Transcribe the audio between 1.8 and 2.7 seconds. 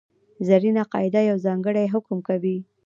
حکم کوي.